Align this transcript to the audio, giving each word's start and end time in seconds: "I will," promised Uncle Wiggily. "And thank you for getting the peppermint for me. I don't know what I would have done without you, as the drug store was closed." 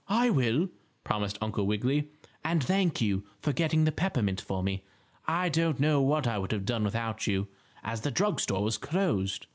"I 0.09 0.31
will," 0.31 0.67
promised 1.03 1.37
Uncle 1.41 1.67
Wiggily. 1.67 2.07
"And 2.43 2.63
thank 2.63 3.01
you 3.01 3.23
for 3.39 3.53
getting 3.53 3.83
the 3.83 3.91
peppermint 3.91 4.41
for 4.41 4.63
me. 4.63 4.83
I 5.27 5.47
don't 5.47 5.79
know 5.79 6.01
what 6.01 6.25
I 6.25 6.39
would 6.39 6.51
have 6.53 6.65
done 6.65 6.83
without 6.83 7.27
you, 7.27 7.49
as 7.83 8.01
the 8.01 8.09
drug 8.09 8.39
store 8.39 8.63
was 8.63 8.79
closed." 8.79 9.45